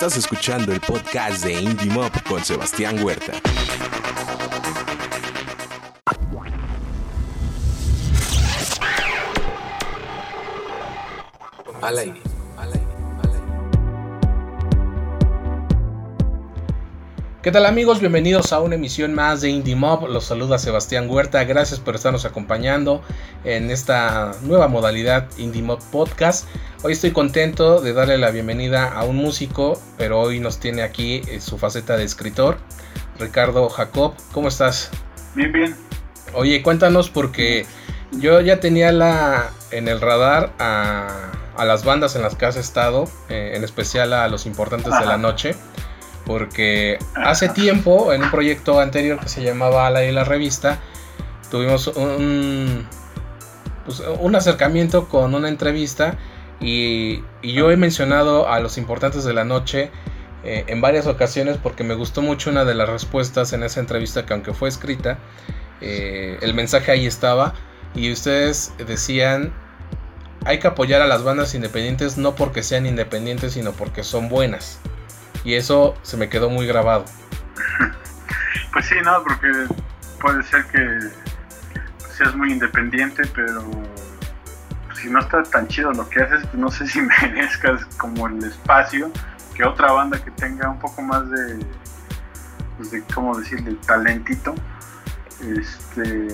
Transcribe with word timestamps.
Estás 0.00 0.16
escuchando 0.16 0.72
el 0.72 0.80
podcast 0.80 1.42
de 1.42 1.54
Indie 1.60 1.90
Mob 1.90 2.12
con 2.28 2.44
Sebastián 2.44 3.02
Huerta. 3.02 3.32
Al 11.82 11.98
aire. 11.98 12.22
¿Qué 17.42 17.52
tal 17.52 17.66
amigos? 17.66 17.98
Bienvenidos 17.98 18.52
a 18.52 18.60
una 18.60 18.74
emisión 18.74 19.14
más 19.14 19.40
de 19.40 19.48
Indie 19.48 19.74
Mob. 19.74 20.06
Los 20.08 20.26
saluda 20.26 20.58
Sebastián 20.58 21.08
Huerta. 21.08 21.42
Gracias 21.44 21.80
por 21.80 21.94
estarnos 21.94 22.24
acompañando 22.24 23.02
en 23.42 23.70
esta 23.70 24.32
nueva 24.42 24.68
modalidad 24.68 25.28
Indie 25.38 25.62
Mob 25.62 25.80
Podcast. 25.90 26.46
Hoy 26.82 26.92
estoy 26.92 27.10
contento 27.10 27.80
de 27.80 27.92
darle 27.92 28.18
la 28.18 28.30
bienvenida 28.30 28.92
a 28.92 29.04
un 29.04 29.16
músico, 29.16 29.80
pero 29.96 30.20
hoy 30.20 30.38
nos 30.38 30.60
tiene 30.60 30.82
aquí 30.82 31.22
eh, 31.26 31.40
su 31.40 31.58
faceta 31.58 31.96
de 31.96 32.04
escritor, 32.04 32.58
Ricardo 33.18 33.68
Jacob. 33.68 34.14
¿Cómo 34.32 34.46
estás? 34.46 34.90
Bien, 35.34 35.50
bien. 35.50 35.76
Oye, 36.34 36.62
cuéntanos 36.62 37.10
porque 37.10 37.66
yo 38.12 38.40
ya 38.40 38.60
tenía 38.60 38.92
la 38.92 39.50
en 39.72 39.88
el 39.88 40.00
radar 40.00 40.52
a, 40.60 41.32
las 41.58 41.84
bandas 41.84 42.14
en 42.14 42.22
las 42.22 42.36
que 42.36 42.46
has 42.46 42.56
estado, 42.56 43.08
eh, 43.28 43.54
en 43.56 43.64
especial 43.64 44.12
a 44.12 44.28
los 44.28 44.46
importantes 44.46 44.92
de 44.98 45.04
la 45.04 45.16
noche 45.16 45.56
porque 46.28 46.98
hace 47.16 47.48
tiempo, 47.48 48.12
en 48.12 48.22
un 48.22 48.30
proyecto 48.30 48.78
anterior 48.78 49.18
que 49.18 49.28
se 49.28 49.42
llamaba 49.42 49.88
La 49.90 50.04
y 50.04 50.12
la 50.12 50.24
Revista, 50.24 50.78
tuvimos 51.50 51.86
un, 51.88 52.86
pues, 53.86 54.02
un 54.20 54.36
acercamiento 54.36 55.08
con 55.08 55.34
una 55.34 55.48
entrevista 55.48 56.18
y, 56.60 57.22
yo 57.42 57.70
he 57.70 57.76
mencionado 57.76 58.48
a 58.48 58.60
los 58.60 58.78
importantes 58.78 59.24
de 59.24 59.32
la 59.32 59.44
noche 59.44 59.90
eh, 60.44 60.64
en 60.66 60.80
varias 60.80 61.06
ocasiones 61.06 61.56
porque 61.56 61.84
me 61.84 61.94
gustó 61.94 62.22
mucho 62.22 62.50
una 62.50 62.64
de 62.64 62.74
las 62.74 62.88
respuestas 62.88 63.52
en 63.52 63.62
esa 63.62 63.80
entrevista 63.80 64.26
que 64.26 64.32
aunque 64.32 64.52
fue 64.52 64.68
escrita, 64.68 65.18
eh, 65.80 66.38
el 66.42 66.54
mensaje 66.54 66.90
ahí 66.90 67.06
estaba 67.06 67.54
y 67.94 68.12
ustedes 68.12 68.72
decían 68.86 69.52
hay 70.44 70.58
que 70.58 70.68
apoyar 70.68 71.02
a 71.02 71.06
las 71.06 71.22
bandas 71.22 71.54
independientes 71.54 72.16
no 72.16 72.34
porque 72.34 72.62
sean 72.62 72.86
independientes 72.86 73.52
sino 73.52 73.72
porque 73.72 74.02
son 74.02 74.28
buenas. 74.28 74.80
Y 75.44 75.54
eso 75.54 75.96
se 76.02 76.16
me 76.16 76.28
quedó 76.28 76.50
muy 76.50 76.66
grabado. 76.66 77.04
Pues 78.70 78.84
sí, 78.84 78.96
no, 79.02 79.24
porque 79.24 79.50
puede 80.20 80.42
ser 80.44 80.62
que 80.66 80.98
seas 82.16 82.34
muy 82.36 82.52
independiente, 82.52 83.22
pero 83.34 83.64
si 84.98 85.10
no 85.10 85.20
está 85.20 85.42
tan 85.42 85.68
chido 85.68 85.92
lo 85.92 86.08
que 86.08 86.22
haces, 86.22 86.42
pues 86.46 86.54
no 86.54 86.70
sé 86.70 86.86
si 86.86 87.00
merezcas 87.22 87.84
como 87.96 88.26
el 88.28 88.42
espacio 88.44 89.10
que 89.54 89.64
otra 89.64 89.92
banda 89.92 90.22
que 90.22 90.30
tenga 90.32 90.70
un 90.70 90.78
poco 90.78 91.02
más 91.02 91.28
de, 91.30 91.58
pues 92.76 92.90
de 92.90 93.02
¿cómo 93.14 93.36
decirle?, 93.36 93.76
talentito, 93.86 94.54
este, 95.40 96.28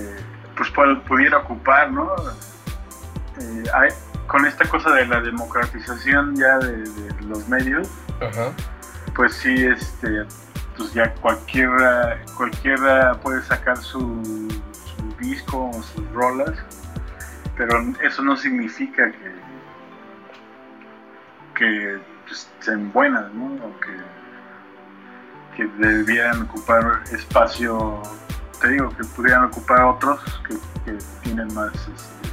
pues 0.56 0.70
pudiera 1.06 1.38
ocupar, 1.38 1.90
¿no? 1.90 2.10
Eh, 3.40 3.64
con 4.26 4.46
esta 4.46 4.68
cosa 4.68 4.90
de 4.90 5.06
la 5.06 5.20
democratización 5.20 6.36
ya 6.36 6.58
de, 6.58 6.78
de 6.78 7.22
los 7.22 7.48
medios, 7.48 7.88
Ajá 8.20 8.52
pues 9.14 9.34
sí, 9.34 9.64
este, 9.64 10.24
pues 10.76 10.92
ya 10.92 11.12
cualquiera, 11.14 12.20
cualquiera 12.36 13.14
puede 13.20 13.42
sacar 13.42 13.76
su, 13.78 14.48
disco 15.20 15.70
o 15.70 15.82
sus 15.82 16.10
rolas, 16.12 16.52
pero 17.56 17.84
eso 18.02 18.22
no 18.22 18.36
significa 18.36 19.10
que, 19.12 19.32
que 21.54 21.98
pues, 22.26 22.50
sean 22.60 22.92
buenas, 22.92 23.32
¿no? 23.32 23.46
O 23.64 23.80
que, 23.80 23.96
que 25.56 25.64
debieran 25.78 26.42
ocupar 26.42 27.02
espacio, 27.12 28.02
te 28.60 28.68
digo, 28.68 28.90
que 28.96 29.04
pudieran 29.04 29.44
ocupar 29.44 29.82
otros 29.82 30.20
que, 30.48 30.56
tienen 31.22 31.52
más 31.54 31.72
este, 31.74 32.28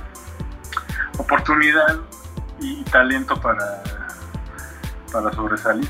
oportunidad 1.18 2.00
y 2.60 2.84
talento 2.86 3.40
para, 3.40 3.82
para 5.12 5.32
sobresalir. 5.32 5.90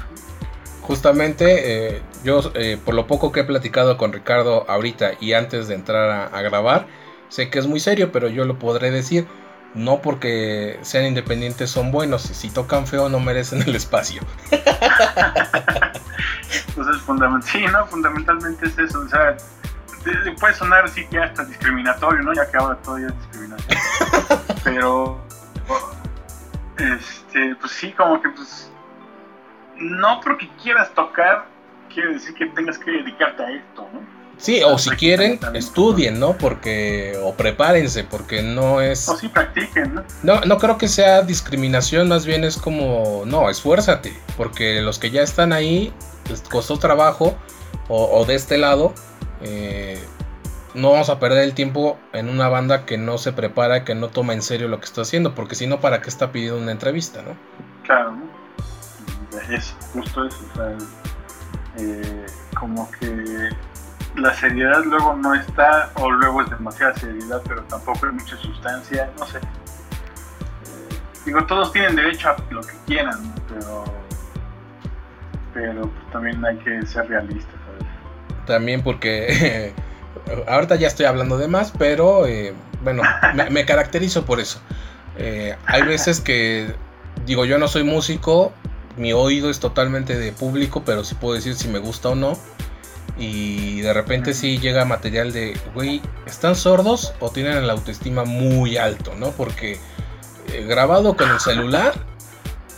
Justamente, 0.82 1.96
eh, 1.96 2.02
yo 2.24 2.52
eh, 2.56 2.78
por 2.84 2.96
lo 2.96 3.08
poco 3.08 3.32
que 3.32 3.42
he 3.42 3.44
platicado 3.44 3.98
con 3.98 4.12
Ricardo 4.12 4.66
ahorita 4.70 5.12
y 5.20 5.34
antes 5.34 5.68
de 5.68 5.76
entrar 5.76 6.30
a, 6.34 6.42
grabar, 6.42 6.88
sé 7.32 7.50
que 7.50 7.58
es 7.60 7.66
muy 7.66 7.80
serio, 7.80 8.12
pero 8.12 8.28
yo 8.28 8.46
lo 8.46 8.60
podré 8.60 8.92
decir. 8.92 9.26
No 9.74 10.02
porque 10.02 10.78
sean 10.82 11.06
independientes 11.06 11.70
son 11.70 11.92
buenos, 11.92 12.24
si 12.24 12.50
tocan 12.50 12.86
feo 12.86 13.08
no 13.08 13.22
merecen 13.22 13.62
el 13.62 13.74
espacio. 13.74 14.22
Entonces, 16.68 17.02
sí, 17.46 17.66
¿no? 17.72 17.88
fundamentalmente 17.88 18.68
es 18.68 18.78
eso. 18.78 19.00
O 19.00 19.08
sea, 19.08 19.38
puede 20.42 20.54
sonar 20.56 20.90
sí 20.90 21.08
que 21.08 21.20
hasta 21.20 21.46
discriminatorio, 21.46 22.22
¿no? 22.22 22.34
Ya 22.34 22.52
que 22.52 22.58
ahora 22.58 22.76
todo 22.82 22.98
es 22.98 23.18
discriminatorio. 23.18 23.80
Pero, 24.66 25.22
este, 26.78 27.56
pues 27.56 27.72
sí, 27.72 27.94
como 27.94 28.22
que 28.22 28.28
pues 28.28 28.70
no 29.78 30.20
porque 30.20 30.50
quieras 30.62 30.94
tocar, 30.94 31.46
quiere 31.94 32.14
decir 32.14 32.34
que 32.34 32.48
tengas 32.48 32.78
que 32.78 32.92
dedicarte 32.92 33.42
a 33.42 33.52
esto, 33.52 33.88
¿no? 33.94 34.21
Sí, 34.42 34.64
o 34.64 34.80
si 34.80 34.90
quieren, 34.90 35.40
estudien, 35.54 36.20
¿no? 36.20 36.36
Porque, 36.36 37.16
o 37.24 37.36
prepárense, 37.36 38.04
porque 38.04 38.42
no 38.42 38.82
es... 38.82 39.08
O 39.08 39.16
sí 39.16 39.28
practiquen, 39.28 39.94
¿no? 39.94 40.04
No, 40.24 40.42
no 40.42 40.58
creo 40.58 40.80
que 40.80 40.88
sea 40.88 41.22
discriminación, 41.22 42.08
más 42.08 42.26
bien 42.26 42.44
es 42.44 42.58
como, 42.58 43.22
no, 43.28 43.52
esfuérzate, 43.52 44.20
porque 44.38 44.82
los 44.82 44.98
que 44.98 45.12
ya 45.12 45.22
están 45.22 45.54
ahí, 45.54 45.94
les 46.28 46.42
costó 46.42 46.80
trabajo, 46.80 47.38
o, 47.88 48.26
de 48.26 48.34
este 48.34 48.58
lado, 48.58 48.96
eh, 49.42 50.04
no 50.74 50.92
vamos 50.92 51.10
a 51.10 51.20
perder 51.20 51.44
el 51.44 51.54
tiempo 51.54 52.00
en 52.12 52.28
una 52.28 52.50
banda 52.50 52.86
que 52.88 52.98
no 52.98 53.20
se 53.20 53.34
prepara, 53.34 53.84
que 53.84 53.94
no 53.94 54.08
toma 54.08 54.34
en 54.34 54.42
serio 54.42 54.68
lo 54.70 54.80
que 54.80 54.86
está 54.86 55.02
haciendo, 55.02 55.36
porque 55.36 55.54
si 55.54 55.68
no, 55.68 55.82
¿para 55.82 56.02
qué 56.02 56.10
está 56.10 56.32
pidiendo 56.32 56.58
una 56.58 56.72
entrevista, 56.72 57.22
no? 57.22 57.36
Claro, 57.84 58.14
¿no? 58.14 58.32
es 59.56 59.76
justo 59.94 60.26
eso, 60.26 60.40
o 60.52 60.56
sea, 60.56 60.78
eh, 61.78 62.26
como 62.58 62.90
que 63.00 63.52
la 64.16 64.34
seriedad 64.34 64.84
luego 64.84 65.16
no 65.16 65.34
está, 65.34 65.92
o 65.96 66.12
luego 66.12 66.42
es 66.42 66.50
demasiada 66.50 66.96
seriedad, 66.96 67.42
pero 67.48 67.64
tampoco 67.64 68.06
hay 68.06 68.14
mucha 68.14 68.38
sustancia, 68.38 69.10
no 69.18 69.26
sé. 69.26 69.38
Eh, 69.38 69.42
digo, 71.26 71.46
todos 71.46 71.72
tienen 71.72 71.96
derecho 71.96 72.30
a 72.30 72.36
lo 72.50 72.62
que 72.62 72.74
quieran, 72.86 73.34
pero, 73.48 73.84
pero 75.54 75.82
pues, 75.82 76.12
también 76.12 76.44
hay 76.44 76.58
que 76.58 76.86
ser 76.86 77.08
realistas. 77.08 77.56
También 78.46 78.84
porque 78.84 79.74
ahorita 80.48 80.76
ya 80.76 80.88
estoy 80.88 81.06
hablando 81.06 81.38
de 81.38 81.48
más, 81.48 81.72
pero 81.78 82.26
eh, 82.26 82.54
bueno, 82.84 83.04
me, 83.50 83.66
caracterizo 83.66 84.26
por 84.26 84.40
eso. 84.40 84.62
hay 85.66 85.82
veces 85.84 86.20
que 86.20 86.76
digo, 87.26 87.46
yo 87.46 87.58
no 87.58 87.68
soy 87.68 87.84
músico, 87.84 88.52
mi 88.98 89.14
oído 89.14 89.50
es 89.50 89.60
totalmente 89.60 90.18
de 90.18 90.32
público, 90.32 90.84
pero 90.86 91.04
sí 91.04 91.16
puedo 91.16 91.36
decir 91.36 91.56
si 91.56 91.68
me 91.70 91.80
gusta 91.80 92.10
o 92.10 92.16
no. 92.16 92.38
Y 93.22 93.82
de 93.82 93.94
repente 93.94 94.34
sí 94.34 94.58
llega 94.58 94.84
material 94.84 95.32
de, 95.32 95.56
güey, 95.76 96.02
¿están 96.26 96.56
sordos 96.56 97.14
o 97.20 97.30
tienen 97.30 97.68
la 97.68 97.74
autoestima 97.74 98.26
muy 98.26 98.78
alto, 98.78 99.14
no? 99.16 99.30
Porque 99.30 99.78
eh, 100.54 100.66
grabado 100.68 101.16
con 101.16 101.30
el 101.30 101.40
celular 101.40 101.94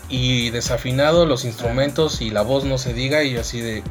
y 0.10 0.50
desafinado 0.50 1.26
los 1.26 1.46
instrumentos 1.46 2.22
y 2.22 2.30
la 2.30 2.42
voz 2.42 2.66
no 2.66 2.78
se 2.78 2.94
diga 2.94 3.24
y 3.24 3.38
así 3.38 3.62
de... 3.62 3.84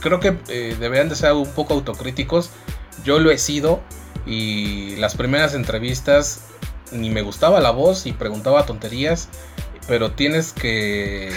Creo 0.00 0.20
que 0.20 0.38
eh, 0.48 0.76
deberían 0.78 1.08
de 1.08 1.16
ser 1.16 1.32
un 1.32 1.50
poco 1.50 1.72
autocríticos. 1.72 2.50
Yo 3.02 3.18
lo 3.18 3.30
he 3.30 3.38
sido 3.38 3.80
y 4.26 4.96
las 4.96 5.14
primeras 5.14 5.54
entrevistas 5.54 6.42
ni 6.92 7.08
me 7.08 7.22
gustaba 7.22 7.58
la 7.60 7.70
voz 7.70 8.04
y 8.04 8.12
preguntaba 8.12 8.66
tonterías 8.66 9.28
pero 9.90 10.12
tienes 10.12 10.52
que, 10.52 11.32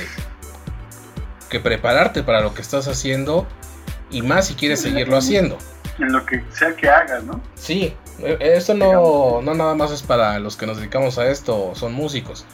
que 1.49 1.59
prepararte 1.59 2.21
para 2.21 2.41
lo 2.41 2.53
que 2.53 2.61
estás 2.61 2.87
haciendo 2.87 3.47
y 4.13 4.21
más 4.21 4.47
si 4.47 4.53
quieres 4.53 4.81
seguirlo 4.81 5.17
haciendo. 5.17 5.57
En 5.99 6.13
lo 6.13 6.25
que 6.25 6.43
sea 6.51 6.73
que 6.75 6.89
hagas, 6.89 7.23
¿no? 7.23 7.41
Sí, 7.55 7.93
e, 8.19 8.37
esto 8.39 8.73
no, 8.73 9.41
no 9.41 9.53
nada 9.53 9.75
más 9.75 9.91
es 9.91 10.01
para 10.03 10.39
los 10.39 10.55
que 10.55 10.65
nos 10.65 10.77
dedicamos 10.77 11.17
a 11.17 11.27
esto, 11.29 11.73
son 11.75 11.93
músicos. 11.93 12.45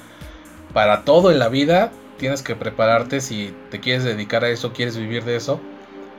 Para 0.73 1.03
todo 1.03 1.31
en 1.31 1.38
la 1.39 1.50
vida 1.50 1.91
tienes 2.17 2.41
que 2.41 2.56
prepararte 2.56 3.21
si 3.21 3.53
te 3.69 3.79
quieres 3.79 4.03
dedicar 4.03 4.44
a 4.44 4.50
eso, 4.50 4.73
quieres 4.73 4.97
vivir 4.97 5.23
de 5.25 5.35
eso. 5.35 5.59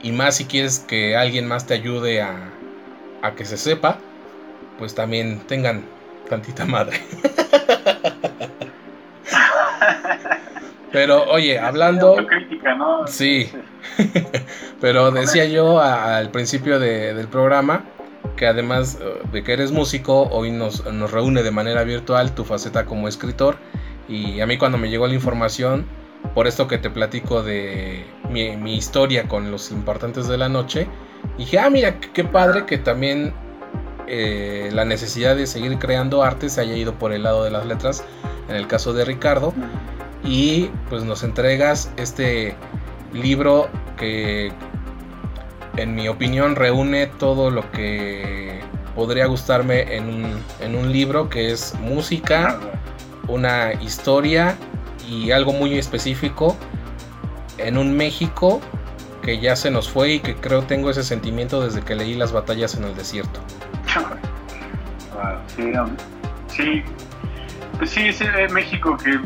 Y 0.03 0.11
más 0.11 0.37
si 0.37 0.45
quieres 0.45 0.79
que 0.79 1.15
alguien 1.15 1.47
más 1.47 1.67
te 1.67 1.73
ayude 1.73 2.21
a, 2.21 2.49
a 3.21 3.33
que 3.33 3.45
se 3.45 3.57
sepa, 3.57 3.97
pues 4.77 4.95
también 4.95 5.39
tengan 5.47 5.83
tantita 6.29 6.65
madre. 6.65 7.01
Pero 10.91 11.23
oye, 11.31 11.57
hablando... 11.57 12.17
¿no? 12.77 13.07
Sí, 13.07 13.49
pero 14.81 15.11
decía 15.11 15.45
yo 15.45 15.79
al 15.79 16.31
principio 16.31 16.79
del 16.79 17.27
programa 17.27 17.85
que 18.35 18.47
además 18.47 18.97
eh, 18.99 19.21
de 19.31 19.43
que 19.43 19.53
eres 19.53 19.71
músico, 19.71 20.23
hoy 20.31 20.51
nos, 20.51 20.83
reúne 21.11 21.43
de 21.43 21.51
manera 21.51 21.83
virtual 21.83 22.33
tu 22.33 22.43
faceta 22.43 22.85
como 22.85 23.07
escritor. 23.07 23.57
Y 24.07 24.41
a 24.41 24.47
mí 24.47 24.57
cuando 24.57 24.77
me 24.77 24.89
llegó 24.89 25.07
la 25.07 25.13
información, 25.13 25.85
por 26.33 26.47
esto 26.47 26.67
que 26.67 26.77
te 26.77 26.89
platico 26.89 27.43
de 27.43 28.05
mi, 28.29 28.75
historia 28.75 29.27
con 29.27 29.51
los 29.51 29.71
importantes 29.71 30.27
de 30.27 30.37
la 30.37 30.49
noche, 30.49 30.87
dije, 31.37 31.59
ah, 31.59 31.69
mira, 31.69 31.99
qué 31.99 32.23
padre 32.23 32.65
que 32.65 32.77
también 32.77 33.33
eh, 34.07 34.69
la 34.73 34.85
necesidad 34.85 35.35
de 35.35 35.47
seguir 35.47 35.77
creando 35.77 36.23
arte 36.23 36.49
se 36.49 36.61
haya 36.61 36.75
ido 36.75 36.95
por 36.95 37.13
el 37.13 37.23
lado 37.23 37.43
de 37.43 37.51
las 37.51 37.65
letras, 37.65 38.03
en 38.49 38.55
el 38.55 38.67
caso 38.67 38.91
de 38.93 39.05
Ricardo, 39.05 39.53
y 40.23 40.69
pues 40.89 41.03
nos 41.03 41.23
entregas 41.23 41.91
este 41.95 42.55
libro 43.13 43.69
que 43.97 44.51
en 45.77 45.95
mi 45.95 46.07
opinión 46.07 46.55
reúne 46.55 47.07
todo 47.07 47.49
lo 47.49 47.69
que 47.71 48.59
podría 48.95 49.25
gustarme 49.25 49.95
en 49.95 50.09
un, 50.09 50.43
en 50.59 50.75
un 50.75 50.91
libro 50.91 51.29
que 51.29 51.51
es 51.51 51.75
música, 51.79 52.59
una 53.27 53.73
historia 53.73 54.55
y 55.07 55.31
algo 55.31 55.53
muy 55.53 55.77
específico 55.77 56.57
en 57.57 57.77
un 57.77 57.95
México 57.95 58.59
que 59.21 59.39
ya 59.39 59.55
se 59.55 59.71
nos 59.71 59.89
fue 59.89 60.13
y 60.13 60.19
que 60.19 60.35
creo 60.35 60.63
tengo 60.63 60.89
ese 60.89 61.03
sentimiento 61.03 61.61
desde 61.61 61.81
que 61.81 61.95
leí 61.95 62.15
las 62.15 62.31
batallas 62.31 62.75
en 62.75 62.83
el 62.83 62.95
desierto. 62.95 63.39
sí, 65.55 65.71
sí, 66.47 66.83
pues 67.77 67.89
sí, 67.91 68.07
es 68.07 68.51
México 68.51 68.97
que 68.97 69.19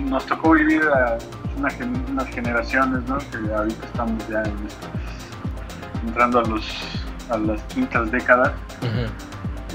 nos 0.00 0.24
tocó 0.26 0.52
vivir 0.52 0.82
a 0.82 1.18
unas 1.56 2.28
generaciones, 2.28 3.02
¿no? 3.08 3.18
Que 3.18 3.52
ahorita 3.52 3.86
estamos 3.86 4.28
ya 4.28 4.42
entrando 6.06 6.40
a 6.40 6.44
los 6.44 6.66
a 7.30 7.38
las 7.38 7.60
quintas 7.62 8.10
décadas. 8.10 8.52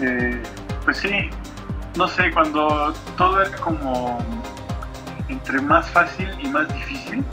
Eh, 0.02 0.44
pues 0.86 0.98
sí, 0.98 1.30
no 1.98 2.08
sé, 2.08 2.32
cuando 2.32 2.94
todo 3.18 3.42
era 3.42 3.56
como 3.58 4.20
entre 5.28 5.60
más 5.62 5.90
fácil 5.90 6.30
y 6.42 6.48
más 6.48 6.72
difícil, 6.74 7.24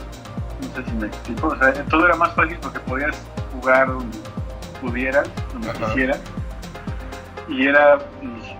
no 0.61 0.75
sé 0.75 0.89
si 0.89 0.91
me 0.95 1.07
explico, 1.07 1.47
o 1.47 1.57
sea, 1.57 1.73
todo 1.85 2.05
era 2.05 2.15
más 2.15 2.33
fácil 2.33 2.57
porque 2.61 2.79
podías 2.79 3.15
jugar 3.53 3.87
donde 3.87 4.17
pudieras, 4.81 5.29
donde 5.53 5.71
quisieras, 5.73 6.19
y 7.47 7.67
era, 7.67 7.99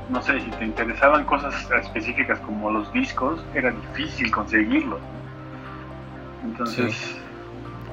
no 0.10 0.22
sé, 0.22 0.40
si 0.40 0.50
te 0.52 0.66
interesaban 0.66 1.26
cosas 1.26 1.54
específicas 1.84 2.40
como 2.42 2.72
los 2.72 2.92
discos, 2.94 3.44
era 3.54 3.72
difícil 3.72 4.32
conseguirlos. 4.32 5.00
Entonces, 6.44 7.18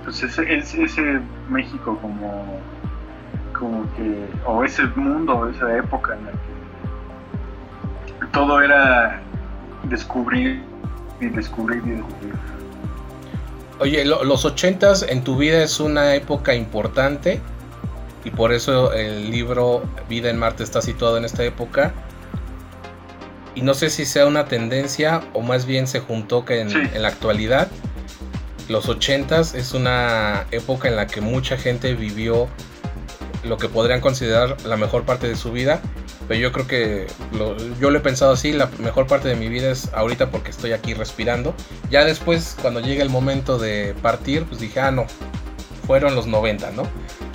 pues 0.05 0.23
ese, 0.23 0.55
ese, 0.55 1.21
México 1.49 1.99
como, 2.01 2.59
como 3.53 3.83
que, 3.95 4.27
o 4.47 4.65
ese 4.65 4.85
mundo, 4.97 5.49
esa 5.49 5.77
época 5.77 6.15
en 6.17 6.27
la 6.27 6.33
que 6.33 8.27
todo 8.33 8.61
era 8.63 9.21
descubrir 9.85 10.63
y 11.21 11.27
descubrir 11.27 11.83
y 11.87 11.91
descubrir. 11.91 12.35
Oye, 13.79 14.05
los 14.05 14.45
ochentas 14.45 15.03
en 15.09 15.25
tu 15.25 15.37
vida 15.37 15.63
es 15.63 15.81
una 15.81 16.15
época 16.15 16.55
importante 16.55 17.41
y 18.25 18.31
por 18.31 18.53
eso 18.53 18.93
el 18.93 19.31
libro 19.31 19.83
Vida 20.09 20.31
en 20.31 20.39
Marte 20.39 20.63
está 20.63 20.81
situado 20.81 21.17
en 21.17 21.25
esta 21.25 21.43
época. 21.43 21.93
Y 23.55 23.63
no 23.63 23.75
sé 23.75 23.91
si 23.91 24.07
sea 24.07 24.27
una 24.27 24.47
tendencia 24.47 25.21
o 25.33 25.43
más 25.43 25.67
bien 25.67 25.87
se 25.87 26.01
juntó 26.01 26.45
que 26.45 26.61
en, 26.61 26.71
en 26.71 27.03
la 27.03 27.09
actualidad. 27.09 27.69
Los 28.73 28.89
ochentas 28.89 29.55
es 29.55 29.75
una 29.75 30.47
época 30.51 30.89
en 30.89 30.97
la 30.97 31.07
que 31.07 31.21
mucha 31.21 31.57
gente 31.57 31.95
vivió 31.95 32.49
lo 33.45 33.59
que 33.59 33.69
podrían 33.69 34.01
considerar 34.01 34.57
la 34.65 34.77
mejor 34.77 35.05
parte 35.05 35.29
de 35.29 35.37
su 35.37 35.53
vida 35.53 35.83
pero 36.29 36.41
yo 36.41 36.53
creo 36.53 36.67
que 36.67 37.07
yo 37.81 37.91
lo 37.91 37.99
he 37.99 38.01
pensado 38.01 38.33
así, 38.33 38.53
la 38.53 38.71
mejor 38.79 39.07
parte 39.07 39.29
de 39.29 39.37
mi 39.37 39.49
vida 39.49 39.71
es 39.71 39.93
ahorita 39.93 40.31
porque 40.31 40.51
estoy 40.51 40.73
aquí 40.73 40.95
respirando. 40.95 41.55
Ya 41.91 42.05
después, 42.05 42.57
cuando 42.61 42.81
llegue 42.81 43.03
el 43.03 43.11
momento 43.11 43.59
de 43.59 43.95
partir, 44.01 44.45
pues 44.45 44.61
dije, 44.61 44.81
ah, 44.81 44.91
no, 44.91 45.07
fueron 45.87 46.15
los 46.15 46.27
90, 46.27 46.71
¿no? 46.71 46.85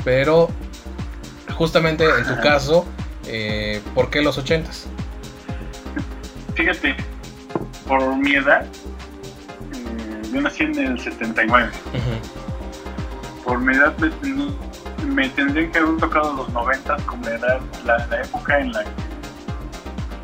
Pero 0.04 0.50
justamente 1.56 2.06
en 2.06 2.26
tu 2.26 2.42
caso, 2.42 2.86
eh, 3.28 3.82
¿por 3.94 4.10
qué 4.10 4.22
los 4.22 4.38
80? 4.38 4.70
Fíjate, 6.56 6.96
por 7.88 8.16
mi 8.18 8.36
edad, 8.36 8.66
yo 10.32 10.42
nací 10.42 10.64
en 10.64 10.78
el 10.78 11.00
79. 11.00 11.70
Por 13.44 13.60
mi 13.60 13.74
edad 13.74 13.94
me 15.06 15.30
tendrían 15.30 15.72
que 15.72 15.80
haber 15.80 15.98
tocado 15.98 16.34
los 16.34 16.50
90 16.50 16.98
como 17.06 17.28
era 17.28 17.60
la, 17.86 18.22
época 18.22 18.60
en 18.60 18.74
la 18.74 18.84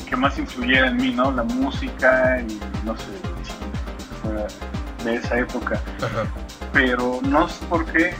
que, 0.07 0.15
más 0.15 0.37
influyera 0.37 0.87
en 0.87 0.97
mí, 0.97 1.11
¿no? 1.11 1.31
La 1.31 1.43
música 1.43 2.41
y 2.41 2.59
no 2.85 2.95
sé, 2.97 3.05
de 5.03 5.15
esa 5.15 5.39
época. 5.39 5.79
Pero 6.71 7.19
no 7.23 7.47
sé 7.47 7.65
por 7.65 7.85
qué 7.85 8.13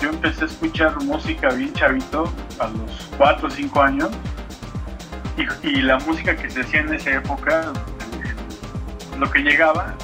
yo 0.00 0.10
empecé 0.10 0.44
a 0.44 0.46
escuchar 0.46 1.02
música 1.02 1.48
bien 1.48 1.72
chavito 1.72 2.32
a 2.58 2.68
los 2.68 3.08
4 3.16 3.48
o 3.48 3.50
5 3.50 3.80
años 3.80 4.10
y, 5.62 5.80
la 5.80 5.98
música 5.98 6.36
que 6.36 6.48
se 6.48 6.60
hacía 6.60 6.80
en 6.80 6.94
esa 6.94 7.12
época, 7.12 7.72
lo 9.18 9.30
que 9.30 9.40
llegaba 9.40 9.94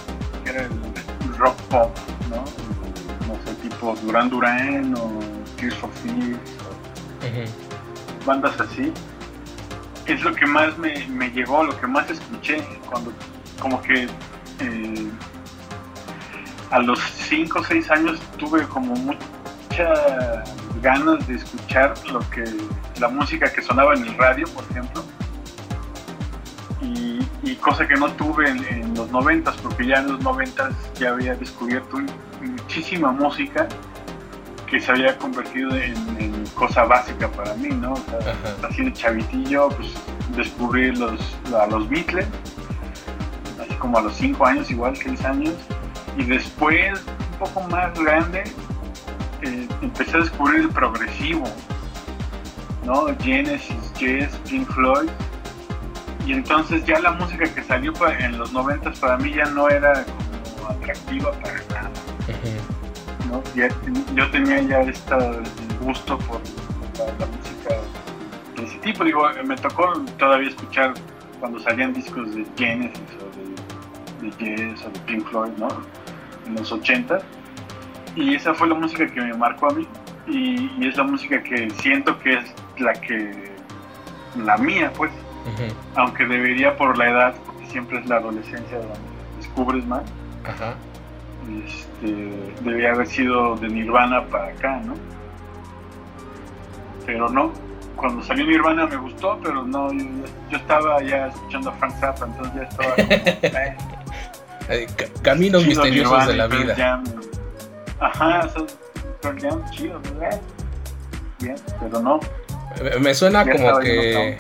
era 0.51 0.63
el 0.65 1.37
rock 1.39 1.57
pop, 1.71 1.97
¿no? 2.29 2.45
tipo 3.63 3.95
Duran 4.03 4.29
Duran 4.31 4.95
o 4.97 5.21
Tears 5.57 5.75
for 5.77 5.91
Fears, 6.03 6.39
bandas 8.25 8.59
así, 8.61 8.93
es 10.07 10.23
lo 10.23 10.35
que 10.35 10.47
más 10.47 10.77
me, 10.79 11.07
me, 11.09 11.31
llegó, 11.31 11.65
lo 11.65 11.79
que 11.79 11.87
más 11.87 12.11
escuché, 12.11 12.63
cuando 12.89 13.13
como 13.61 13.81
que 13.83 14.09
eh, 14.61 15.11
a 16.71 16.79
los 16.81 16.99
5 17.29 17.59
o 17.59 17.65
6 17.65 17.91
años 17.91 18.21
tuve 18.39 18.63
como 18.65 18.95
muchas 18.95 20.49
ganas 20.83 21.27
de 21.27 21.37
escuchar 21.37 21.95
lo 22.11 22.21
que 22.31 22.45
la 22.99 23.09
música 23.09 23.53
que 23.53 23.63
sonaba 23.63 23.95
en 23.95 24.07
el 24.07 24.17
radio, 24.17 24.47
por 24.49 24.65
ejemplo, 24.71 25.05
y, 27.51 27.57
cosa 27.57 27.87
que 27.87 27.95
no 27.95 28.11
tuve 28.13 28.49
en, 28.49 28.95
los 28.95 29.11
noventas, 29.11 29.57
porque 29.57 29.87
ya 29.87 29.97
en 29.97 30.13
los 30.13 30.21
noventas 30.21 30.75
ya 30.99 31.11
había 31.11 31.35
descubierto 31.35 31.99
muchísima 32.41 33.13
música 33.13 33.69
que 34.67 34.81
se 34.81 34.93
había 34.93 35.17
convertido 35.19 35.77
en, 35.77 36.45
cosa 36.55 36.85
básica 36.85 37.29
para 37.29 37.55
mí, 37.55 37.69
¿no? 37.69 37.95
así 38.63 38.85
de 38.85 38.93
chavitillo, 38.93 39.69
pues 39.71 39.95
descubrí 40.37 40.95
los, 40.95 41.21
a 41.59 41.67
los 41.67 41.89
Beatles, 41.89 42.27
así 43.61 43.75
como 43.75 43.99
a 43.99 44.03
los 44.03 44.15
5 44.15 44.47
años, 44.47 44.71
igual, 44.71 44.97
6 44.97 45.25
años, 45.25 45.55
y 46.17 46.25
después, 46.25 47.01
un 47.33 47.39
poco 47.39 47.63
más 47.69 47.99
grande, 47.99 48.45
eh, 49.43 49.69
empecé 49.81 50.19
a 50.19 50.21
descubrir 50.21 50.63
el 50.63 50.69
progresivo, 50.69 51.45
¿no? 52.85 53.07
Genesis, 53.21 53.93
Jazz, 53.99 54.39
Pink 54.49 54.71
Floyd, 54.73 55.09
y 56.31 56.33
entonces 56.33 56.85
ya 56.85 57.01
la 57.01 57.11
música 57.11 57.53
que 57.53 57.61
salió 57.65 57.93
en 58.21 58.39
los 58.39 58.53
90 58.53 58.93
para 59.01 59.17
mí 59.17 59.33
ya 59.35 59.47
no 59.47 59.69
era 59.69 60.05
como 60.05 60.69
atractiva 60.69 61.33
para 61.33 61.55
nada. 61.55 61.91
Yo 64.15 64.31
tenía 64.31 64.63
ya 64.63 64.81
este 64.83 65.17
gusto 65.81 66.17
por 66.19 66.41
la, 66.99 67.27
música 67.27 67.75
de 68.55 68.63
ese 68.63 68.79
tipo. 68.79 69.03
Digo, 69.03 69.29
me 69.45 69.57
tocó 69.57 69.93
todavía 70.19 70.51
escuchar 70.51 70.95
cuando 71.41 71.59
salían 71.59 71.95
discos 71.95 72.33
de 72.33 72.47
Genesis 72.57 73.01
o 73.19 74.25
de, 74.25 74.31
de 74.47 74.75
o 74.87 74.89
de 74.89 75.01
Pink 75.07 75.29
Floyd, 75.31 75.51
¿no? 75.59 75.67
En 76.47 76.55
los 76.55 76.71
80 76.71 77.19
y 78.15 78.37
esa 78.37 78.55
fue 78.55 78.69
la 78.69 78.77
música 78.77 79.05
que 79.05 79.21
me 79.21 79.35
marcó 79.35 79.69
a 79.69 79.75
mí. 79.75 79.85
Y, 80.29 80.87
es 80.87 80.97
la 80.97 81.03
música 81.03 81.43
que 81.43 81.71
siento 81.71 82.17
que 82.21 82.35
es 82.35 82.55
la 82.79 82.93
que 82.93 83.51
la 84.37 84.57
mía 84.59 84.93
pues 84.97 85.11
aunque 85.97 86.25
debería 86.27 86.77
por 86.77 86.97
la 86.97 87.11
edad 87.11 87.35
porque 87.47 87.67
siempre 87.67 87.99
es 87.99 88.07
la 88.07 88.17
adolescencia 88.17 88.79
donde 88.79 88.99
descubres 89.39 89.85
más 89.87 90.03
Ajá 90.45 90.75
este, 91.49 92.53
debía 92.63 92.93
haber 92.93 93.07
sido 93.07 93.57
de 93.57 93.69
Nirvana 93.69 94.25
para 94.27 94.49
acá, 94.49 94.81
¿no? 94.85 94.95
Pero 97.07 97.29
no, 97.29 97.53
cuando 97.97 98.23
salió 98.23 98.47
Nirvana 98.47 98.87
me 98.87 98.97
gustó, 98.97 99.39
pero 99.43 99.65
no, 99.65 99.93
yo, 99.93 100.57
estaba 100.57 101.03
ya 101.03 101.29
escuchando 101.29 101.71
a 101.71 101.73
Frank 101.75 101.95
Zappa, 101.99 102.27
entonces 102.27 102.55
ya 102.55 102.63
estaba 102.63 102.95
eh, 104.69 104.87
Caminos 105.23 105.67
misteriosos 105.67 106.27
de 106.27 106.37
la 106.37 106.47
vida. 106.47 107.03
Ajá, 108.01 108.47
esos 108.47 108.79
Jam 109.23 109.71
chidos, 109.71 110.03
¿verdad? 110.03 110.41
Bien, 111.41 111.57
pero 111.81 112.01
no. 112.01 112.21
Me 113.01 113.13
suena 113.15 113.45
como 113.45 113.79
que 113.81 114.39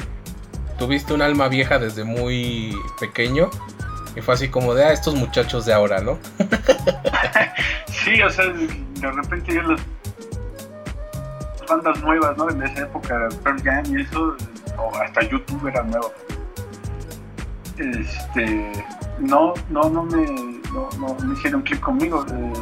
tuviste 0.81 1.13
un 1.13 1.21
alma 1.21 1.47
vieja 1.49 1.79
desde 1.79 2.05
muy 2.05 2.75
pequeño 2.99 3.51
y 4.17 4.23
fue 4.23 4.33
así 4.33 4.49
como 4.49 4.75
de, 4.75 4.85
ah, 4.85 4.93
estos 4.93 5.15
muchachos 5.15 5.67
de 5.67 5.75
ahora, 5.75 6.01
¿no? 6.01 6.19
sí, 7.87 8.21
o 8.23 8.31
sea, 8.31 8.47
de 8.47 9.13
repente 9.13 9.55
yo 9.55 9.63
las 9.63 9.81
bandas 11.69 12.03
nuevas, 12.03 12.35
¿no? 12.39 12.49
En 12.49 12.63
esa 12.63 12.81
época, 12.81 13.29
Pearl 13.45 13.63
Jam 13.63 13.85
y 13.95 14.01
eso, 14.01 14.37
o 14.79 14.97
hasta 14.97 15.21
YouTube 15.29 15.69
era 15.69 15.83
nuevo. 15.83 16.11
Este, 17.77 18.73
no, 19.19 19.53
no, 19.69 19.83
no 19.91 20.05
me, 20.05 20.27
no, 20.73 20.89
no, 20.99 21.15
no 21.23 21.33
hicieron 21.35 21.61
clic 21.61 21.81
conmigo. 21.81 22.25
Eh, 22.33 22.53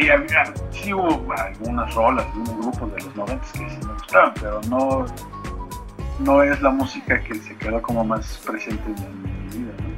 y, 0.00 0.76
sí 0.76 0.94
hubo 0.94 1.32
algunas 1.32 1.92
rolas, 1.92 2.24
algunos 2.26 2.56
grupos 2.56 2.94
de 2.94 3.02
los 3.02 3.16
90 3.16 3.52
que 3.52 3.58
sí 3.58 3.78
me 3.84 3.92
gustaban, 3.94 4.32
pero 4.40 4.60
no, 4.68 5.06
no 6.18 6.42
es 6.42 6.60
la 6.62 6.70
música 6.70 7.22
que 7.22 7.34
se 7.34 7.56
quedó 7.56 7.80
como 7.82 8.04
más 8.04 8.40
presente 8.46 8.82
en 8.86 9.22
mi 9.22 9.58
vida. 9.58 9.72
¿no? 9.78 9.92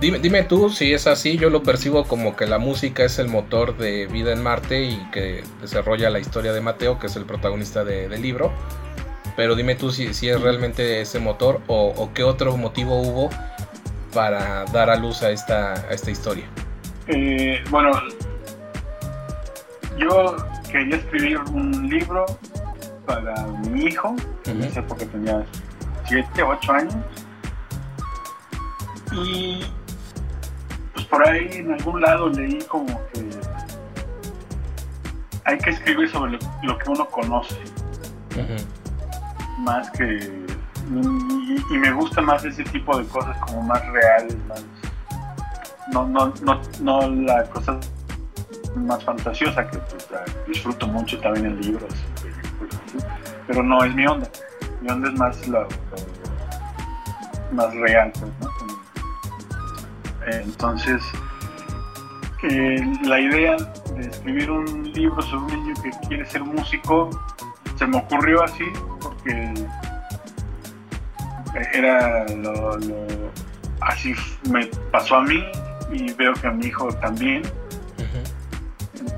Dime, 0.00 0.18
dime 0.18 0.42
tú 0.42 0.68
si 0.70 0.92
es 0.92 1.06
así, 1.06 1.38
yo 1.38 1.50
lo 1.50 1.62
percibo 1.62 2.04
como 2.04 2.36
que 2.36 2.46
la 2.46 2.58
música 2.58 3.04
es 3.04 3.18
el 3.18 3.28
motor 3.28 3.76
de 3.78 4.06
Vida 4.06 4.32
en 4.32 4.42
Marte 4.42 4.84
y 4.84 4.96
que 5.12 5.42
desarrolla 5.60 6.10
la 6.10 6.18
historia 6.18 6.52
de 6.52 6.60
Mateo, 6.60 6.98
que 6.98 7.06
es 7.06 7.16
el 7.16 7.24
protagonista 7.24 7.84
de, 7.84 8.08
del 8.08 8.20
libro. 8.20 8.52
Pero 9.36 9.54
dime 9.54 9.74
tú 9.74 9.90
si, 9.90 10.12
si 10.12 10.28
es 10.28 10.40
realmente 10.40 11.00
ese 11.00 11.18
motor 11.20 11.60
o, 11.66 11.92
o, 11.96 12.12
qué 12.12 12.22
otro 12.22 12.56
motivo 12.56 13.00
hubo 13.00 13.30
para 14.12 14.64
dar 14.66 14.90
a 14.90 14.96
luz 14.96 15.22
a 15.22 15.30
esta, 15.30 15.72
a 15.72 15.90
esta 15.90 16.10
historia. 16.10 16.44
Eh, 17.08 17.62
bueno, 17.70 17.90
yo 19.98 20.36
quería 20.70 20.96
escribir 20.96 21.38
un 21.52 21.88
libro 21.88 22.26
para 23.06 23.46
mi 23.70 23.84
hijo, 23.84 24.10
uh 24.10 24.16
-huh. 24.16 24.50
en 24.50 24.64
esa 24.64 24.80
época 24.80 25.06
tenía 25.06 25.44
7, 26.06 26.42
8 26.42 26.72
años. 26.72 26.94
Y 29.12 29.64
pues 30.92 31.06
por 31.06 31.26
ahí 31.28 31.48
en 31.52 31.72
algún 31.72 32.00
lado 32.00 32.28
leí 32.28 32.62
como 32.64 33.00
que 33.08 33.30
hay 35.44 35.58
que 35.58 35.70
escribir 35.70 36.10
sobre 36.10 36.32
lo, 36.32 36.38
lo 36.62 36.78
que 36.78 36.90
uno 36.90 37.06
conoce. 37.06 37.56
Uh 38.36 38.40
-huh. 38.40 39.58
Más 39.58 39.90
que... 39.90 40.44
Y, 40.90 41.74
y, 41.74 41.78
me 41.78 41.92
gusta 41.92 42.20
más 42.20 42.44
ese 42.44 42.62
tipo 42.64 42.98
de 42.98 43.06
cosas 43.06 43.36
como 43.38 43.62
más 43.62 43.82
reales, 43.86 44.36
más... 44.46 44.62
No, 45.92 46.06
no, 46.06 46.32
no, 46.42 46.60
no 46.80 47.08
la 47.10 47.44
cosa 47.44 47.78
más 48.76 49.04
fantasiosa 49.04 49.68
que 49.70 49.78
pues, 49.78 50.08
disfruto 50.46 50.86
mucho 50.86 51.18
también 51.20 51.46
en 51.46 51.60
libros, 51.60 51.94
pero 53.46 53.62
no 53.62 53.84
es 53.84 53.94
mi 53.94 54.06
onda. 54.06 54.28
Mi 54.80 54.90
onda 54.90 55.08
es 55.08 55.14
más 55.14 55.48
lo 55.48 55.66
más 57.52 57.74
real, 57.74 58.12
pues, 58.18 58.32
¿no? 58.40 58.50
Entonces, 60.26 61.02
eh, 62.42 62.80
la 63.04 63.20
idea 63.20 63.56
de 63.94 64.06
escribir 64.06 64.50
un 64.50 64.92
libro 64.92 65.22
sobre 65.22 65.54
un 65.54 65.64
niño 65.64 65.74
que 65.82 65.90
quiere 66.08 66.26
ser 66.26 66.42
músico 66.42 67.10
se 67.76 67.86
me 67.86 67.98
ocurrió 67.98 68.42
así 68.42 68.64
porque 69.00 69.54
era 71.72 72.26
lo, 72.28 72.78
lo, 72.78 73.06
así 73.80 74.14
me 74.50 74.66
pasó 74.90 75.16
a 75.16 75.22
mí 75.22 75.44
y 75.92 76.12
veo 76.14 76.32
que 76.34 76.46
a 76.46 76.50
mi 76.50 76.66
hijo 76.66 76.88
también 76.94 77.42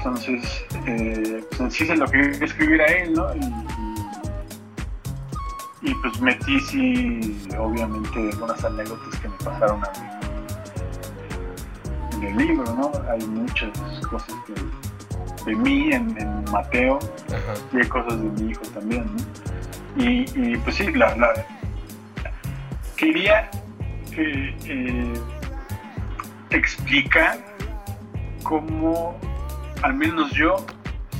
entonces, 0.08 0.64
eh, 0.86 1.44
pues 1.56 1.74
sí 1.74 1.86
se 1.86 1.96
lo 1.96 2.06
quería 2.06 2.44
escribir 2.44 2.80
a 2.82 2.86
él, 2.86 3.14
¿no? 3.14 3.34
Y, 3.34 3.40
y, 5.82 5.90
y, 5.90 5.94
pues 5.94 6.20
metí, 6.20 6.60
sí, 6.60 7.38
obviamente, 7.58 8.30
algunas 8.32 8.64
anécdotas 8.64 9.20
que 9.20 9.28
me 9.28 9.36
pasaron 9.36 9.84
a 9.84 9.90
mí 9.90 10.06
en 12.12 12.24
el 12.24 12.36
libro, 12.36 12.64
¿no? 12.74 12.92
Hay 13.10 13.26
muchas 13.26 13.70
cosas 14.08 14.34
que, 14.46 14.54
de 15.50 15.56
mí 15.56 15.92
en, 15.92 16.16
en 16.18 16.44
Mateo 16.50 16.98
Ajá. 17.28 17.54
y 17.72 17.76
hay 17.78 17.88
cosas 17.88 18.20
de 18.20 18.42
mi 18.42 18.50
hijo 18.50 18.62
también, 18.74 19.06
¿no? 19.06 20.02
Y, 20.02 20.26
y 20.34 20.56
pues 20.58 20.76
sí, 20.76 20.92
la, 20.92 21.16
la 21.16 21.32
quería 22.96 23.50
que, 24.10 24.54
eh, 24.64 25.14
explicar 26.50 27.38
cómo 28.42 29.18
al 29.82 29.94
menos 29.94 30.30
yo 30.32 30.64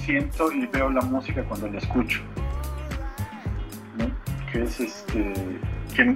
siento 0.07 0.53
y 0.53 0.65
veo 0.67 0.89
la 0.89 1.01
música 1.03 1.43
cuando 1.43 1.69
la 1.69 1.79
escucho. 1.79 2.21
¿no? 3.99 4.07
Que 4.51 4.63
es 4.63 4.81
este. 4.81 5.33
que 5.95 6.15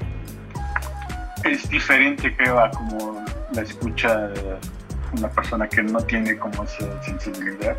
es 1.44 1.68
diferente, 1.68 2.34
creo, 2.36 2.60
a 2.60 2.70
como 2.70 3.24
la 3.52 3.62
escucha 3.62 4.30
una 5.18 5.28
persona 5.28 5.68
que 5.68 5.82
no 5.82 5.98
tiene 6.02 6.38
como 6.38 6.62
esa 6.62 7.02
sensibilidad. 7.02 7.76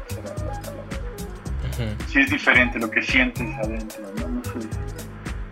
Sí 2.08 2.20
es 2.20 2.30
diferente 2.30 2.78
lo 2.78 2.92
que 2.92 3.02
sientes 3.02 3.48
adentro, 3.58 4.04
¿no? 4.20 4.28
no 4.28 4.44
sé. 4.44 4.68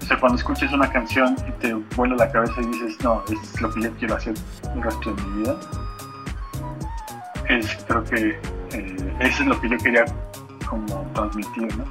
O 0.01 0.05
sea, 0.05 0.19
cuando 0.19 0.37
escuchas 0.37 0.71
una 0.73 0.91
canción 0.91 1.35
y 1.47 1.51
te 1.61 1.73
vuela 1.95 2.15
la 2.15 2.31
cabeza 2.31 2.53
y 2.61 2.65
dices, 2.65 2.97
no, 3.03 3.23
es 3.31 3.61
lo 3.61 3.71
que 3.73 3.81
yo 3.81 3.91
quiero 3.93 4.15
hacer 4.15 4.33
el 4.75 4.81
resto 4.83 5.13
de 5.13 5.23
mi 5.23 5.41
vida, 5.41 5.59
es 7.47 7.75
creo 7.87 8.03
que 8.03 8.39
eh, 8.73 9.13
eso 9.21 9.43
es 9.43 9.47
lo 9.47 9.59
que 9.61 9.69
yo 9.69 9.77
quería 9.77 10.05
como 10.69 11.09
transmitir, 11.13 11.75
¿no? 11.77 11.85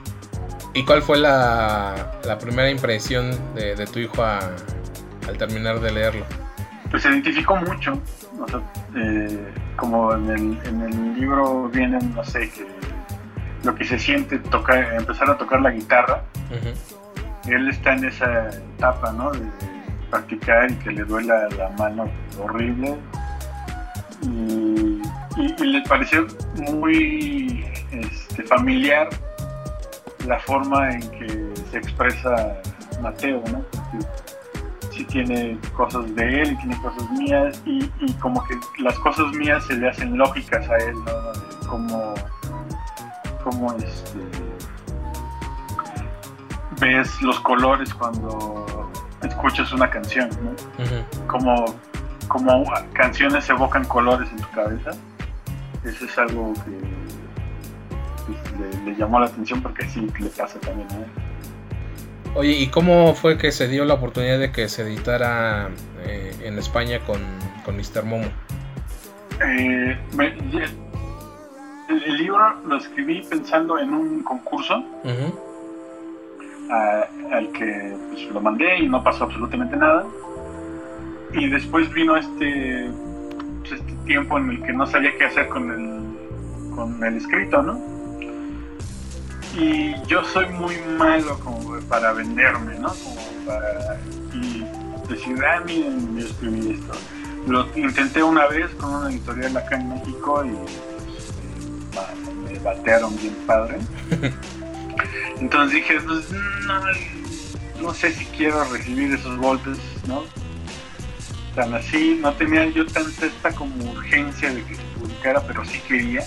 ¿Y 0.74 0.84
cuál 0.84 1.02
fue 1.02 1.18
la, 1.18 2.12
la 2.24 2.38
primera 2.38 2.70
impresión 2.70 3.30
de, 3.54 3.74
de 3.74 3.86
tu 3.86 3.98
hijo 3.98 4.22
a, 4.22 4.38
al 5.26 5.36
terminar 5.36 5.80
de 5.80 5.90
leerlo? 5.92 6.24
Pues 6.90 7.02
se 7.02 7.08
identificó 7.10 7.56
mucho, 7.56 8.00
o 8.40 8.48
sea, 8.48 8.60
eh, 8.96 9.52
como 9.76 10.14
en 10.14 10.30
el, 10.30 10.58
en 10.66 10.82
el 10.82 11.20
libro 11.20 11.68
vienen, 11.68 12.14
no 12.14 12.24
sé, 12.24 12.50
que 12.50 12.66
lo 13.64 13.74
que 13.74 13.84
se 13.84 13.98
siente 13.98 14.38
tocar, 14.38 14.94
empezar 14.94 15.28
a 15.30 15.36
tocar 15.36 15.60
la 15.60 15.70
guitarra, 15.70 16.22
uh 16.50 16.54
-huh. 16.54 17.52
él 17.52 17.68
está 17.68 17.94
en 17.94 18.04
esa 18.04 18.48
etapa, 18.48 19.12
¿no? 19.12 19.32
De 19.32 19.40
practicar 20.10 20.70
y 20.70 20.74
que 20.76 20.90
le 20.92 21.04
duela 21.04 21.48
la 21.58 21.68
mano 21.70 22.08
horrible 22.40 22.96
y 24.22 25.02
y, 25.38 25.54
y 25.62 25.66
les 25.66 25.88
pareció 25.88 26.26
muy 26.56 27.64
este, 28.38 28.44
familiar 28.44 29.08
la 30.26 30.38
forma 30.40 30.92
en 30.92 31.00
que 31.10 31.52
se 31.70 31.78
expresa 31.78 32.60
Mateo, 33.02 33.42
¿no? 33.52 33.62
Porque 33.70 34.06
sí 34.92 35.04
tiene 35.04 35.58
cosas 35.76 36.14
de 36.14 36.42
él 36.42 36.52
y 36.52 36.56
tiene 36.56 36.82
cosas 36.82 37.10
mías 37.12 37.62
y, 37.64 37.90
y, 38.00 38.12
como 38.14 38.44
que 38.46 38.56
las 38.82 38.98
cosas 38.98 39.26
mías 39.32 39.64
se 39.66 39.76
le 39.76 39.88
hacen 39.88 40.16
lógicas 40.16 40.68
a 40.68 40.76
él, 40.78 40.94
¿no? 41.04 41.68
Como, 41.68 42.14
como 43.44 43.72
este, 43.74 44.20
ves 46.80 47.22
los 47.22 47.38
colores 47.40 47.94
cuando 47.94 48.90
escuchas 49.22 49.72
una 49.72 49.88
canción, 49.88 50.28
¿no? 50.42 50.50
Uh 50.50 50.86
-huh. 50.86 51.26
Como, 51.26 51.64
como 52.26 52.64
canciones 52.92 53.48
evocan 53.48 53.84
colores 53.84 54.28
en 54.30 54.38
tu 54.38 54.50
cabeza 54.50 54.90
eso 55.84 56.04
es 56.04 56.18
algo 56.18 56.52
que 56.54 56.97
le, 58.58 58.90
le, 58.90 58.96
llamó 58.96 59.20
la 59.20 59.26
atención 59.26 59.62
porque 59.62 59.88
sí 59.88 60.06
le 60.18 60.30
pasa 60.30 60.58
también 60.60 60.88
a 60.92 60.96
él. 60.96 61.06
Oye, 62.34 62.52
¿y 62.52 62.66
cómo 62.68 63.14
fue 63.14 63.38
que 63.38 63.50
se 63.52 63.68
dio 63.68 63.84
la 63.84 63.94
oportunidad 63.94 64.38
de 64.38 64.52
que 64.52 64.68
se 64.68 64.82
editara 64.82 65.70
eh, 66.04 66.32
en 66.44 66.58
España 66.58 67.00
con, 67.00 67.20
con 67.64 67.76
Mr. 67.76 68.04
Momo? 68.04 68.26
Eh, 69.40 69.98
me, 70.16 70.26
el, 70.26 72.02
el, 72.04 72.16
libro 72.18 72.60
lo 72.66 72.76
escribí 72.76 73.22
pensando 73.28 73.78
en 73.78 73.94
un 73.94 74.22
concurso 74.22 74.78
uh 74.78 75.08
-huh. 75.08 75.32
a, 76.70 77.36
al 77.36 77.50
que 77.52 77.96
pues, 78.10 78.24
lo 78.30 78.40
mandé 78.40 78.78
y 78.78 78.88
no 78.88 79.02
pasó 79.02 79.24
absolutamente 79.24 79.76
nada. 79.76 80.04
Y 81.32 81.48
después 81.48 81.92
vino 81.92 82.16
este 82.16 82.90
este 83.72 83.92
tiempo 84.06 84.38
en 84.38 84.50
el 84.50 84.62
que 84.62 84.72
no 84.72 84.86
sabía 84.86 85.10
qué 85.18 85.24
hacer 85.26 85.48
con 85.48 85.70
el, 85.70 86.74
con 86.74 87.02
el 87.04 87.16
escrito, 87.16 87.62
¿no? 87.62 87.97
Y 89.58 89.94
yo 90.06 90.24
soy 90.24 90.46
muy 90.50 90.76
malo 90.96 91.38
como 91.40 91.78
para 91.88 92.12
venderme, 92.12 92.78
¿no? 92.78 92.88
Como 92.88 93.20
para 93.46 94.00
y 94.32 94.64
decir, 95.08 95.36
ah, 95.44 95.60
miren, 95.66 96.16
yo 96.16 96.26
escribí 96.26 96.70
esto. 96.70 96.92
Lo 97.46 97.66
intenté 97.76 98.22
una 98.22 98.46
vez 98.46 98.70
con 98.76 98.94
una 98.94 99.10
editorial 99.10 99.56
acá 99.56 99.76
en 99.76 99.88
México 99.88 100.44
y 100.44 100.50
pues, 101.92 102.52
me 102.52 102.58
batearon 102.60 103.16
bien 103.16 103.34
padre. 103.46 103.78
Entonces 105.40 105.74
dije, 105.74 106.00
pues 106.00 106.30
no, 106.66 106.80
no 107.82 107.94
sé 107.94 108.12
si 108.12 108.24
quiero 108.26 108.62
recibir 108.64 109.12
esos 109.12 109.36
golpes, 109.38 109.78
¿no? 110.06 110.22
tan 111.58 111.74
así, 111.74 112.16
no 112.22 112.32
tenía 112.34 112.66
yo 112.66 112.86
tanta 112.86 113.26
esta 113.26 113.50
como 113.52 113.90
urgencia 113.90 114.54
de 114.54 114.62
que 114.62 114.76
se 114.76 114.82
publicara, 114.96 115.42
pero 115.44 115.64
sí 115.64 115.80
quería. 115.88 116.24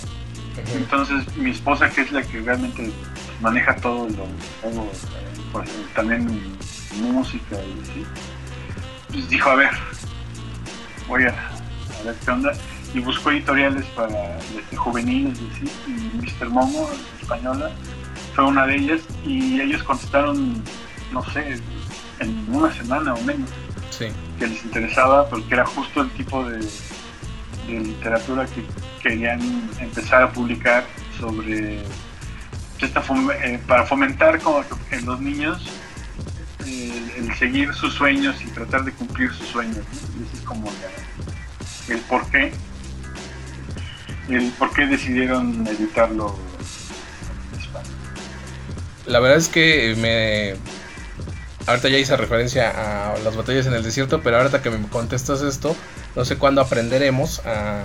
Entonces 0.75 1.35
mi 1.37 1.51
esposa, 1.51 1.89
que 1.89 2.01
es 2.01 2.11
la 2.11 2.21
que 2.21 2.41
realmente 2.41 2.91
maneja 3.41 3.75
todo 3.77 4.07
lo, 4.09 4.27
todo, 4.61 4.91
pues, 5.51 5.69
también 5.95 6.27
música 6.99 7.55
y 7.55 7.81
así, 7.81 8.05
pues 9.09 9.29
dijo, 9.29 9.49
a 9.49 9.55
ver, 9.55 9.71
voy 11.07 11.23
a, 11.23 11.29
a 11.29 12.03
ver 12.05 12.15
qué 12.23 12.31
onda. 12.31 12.51
Y 12.93 12.99
buscó 12.99 13.31
editoriales 13.31 13.85
para 13.95 14.37
este, 14.37 14.75
juveniles 14.75 15.39
y, 15.39 15.47
así, 15.47 15.71
y 15.87 16.41
Mr. 16.41 16.49
Momo, 16.49 16.89
española, 17.21 17.71
fue 18.35 18.45
una 18.45 18.67
de 18.67 18.75
ellas 18.75 19.01
y 19.25 19.61
ellos 19.61 19.81
contestaron, 19.83 20.61
no 21.13 21.23
sé, 21.31 21.61
en 22.19 22.45
una 22.53 22.71
semana 22.73 23.13
o 23.13 23.21
menos 23.21 23.49
sí. 23.91 24.07
que 24.37 24.47
les 24.47 24.63
interesaba 24.65 25.27
porque 25.29 25.53
era 25.53 25.65
justo 25.65 26.01
el 26.01 26.09
tipo 26.11 26.43
de, 26.43 26.59
literatura 27.79 28.45
que 28.45 28.63
querían 29.01 29.39
empezar 29.79 30.23
a 30.23 30.31
publicar 30.31 30.85
sobre 31.19 31.79
esta 32.81 33.03
eh, 33.43 33.59
para 33.67 33.85
fomentar 33.85 34.39
como 34.39 34.63
en 34.91 35.05
los 35.05 35.19
niños 35.21 35.61
el 36.65 37.33
seguir 37.35 37.73
sus 37.73 37.93
sueños 37.93 38.41
y 38.41 38.47
tratar 38.47 38.83
de 38.83 38.91
cumplir 38.91 39.31
sus 39.33 39.47
sueños. 39.47 39.77
ese 39.77 40.37
es 40.37 40.41
como 40.43 40.71
el 41.89 41.99
por 41.99 42.29
qué. 42.29 42.51
El 44.29 44.49
por 44.51 44.73
qué 44.73 44.85
decidieron 44.85 45.67
editarlo 45.67 46.37
en 47.53 47.59
España. 47.59 47.89
La 49.05 49.19
verdad 49.19 49.37
es 49.37 49.47
que 49.47 49.95
me. 49.97 50.80
Ahorita 51.67 51.89
ya 51.89 51.97
hice 51.97 52.17
referencia 52.17 53.13
a 53.13 53.17
las 53.19 53.35
batallas 53.35 53.67
en 53.67 53.73
el 53.73 53.83
desierto, 53.83 54.21
pero 54.21 54.37
ahorita 54.37 54.61
que 54.61 54.69
me 54.69 54.87
contestas 54.87 55.41
esto, 55.41 55.75
no 56.15 56.25
sé 56.25 56.37
cuándo 56.37 56.61
aprenderemos 56.61 57.39
a, 57.45 57.83